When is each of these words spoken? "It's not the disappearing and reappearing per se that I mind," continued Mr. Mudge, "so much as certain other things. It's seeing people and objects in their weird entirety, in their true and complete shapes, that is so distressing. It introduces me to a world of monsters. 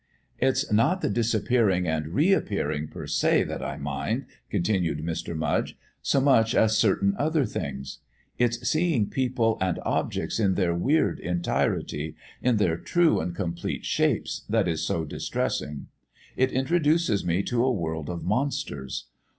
"It's 0.39 0.71
not 0.71 1.01
the 1.01 1.11
disappearing 1.11 1.87
and 1.87 2.07
reappearing 2.15 2.87
per 2.87 3.05
se 3.05 3.43
that 3.43 3.61
I 3.61 3.77
mind," 3.77 4.25
continued 4.49 4.97
Mr. 5.01 5.37
Mudge, 5.37 5.77
"so 6.01 6.19
much 6.19 6.55
as 6.55 6.75
certain 6.75 7.13
other 7.19 7.45
things. 7.45 7.99
It's 8.39 8.67
seeing 8.67 9.11
people 9.11 9.59
and 9.61 9.77
objects 9.85 10.39
in 10.39 10.55
their 10.55 10.73
weird 10.73 11.19
entirety, 11.19 12.15
in 12.41 12.57
their 12.57 12.77
true 12.77 13.19
and 13.19 13.35
complete 13.35 13.85
shapes, 13.85 14.43
that 14.49 14.67
is 14.67 14.83
so 14.83 15.05
distressing. 15.05 15.85
It 16.35 16.51
introduces 16.51 17.23
me 17.23 17.43
to 17.43 17.63
a 17.63 17.71
world 17.71 18.09
of 18.09 18.23
monsters. 18.23 19.05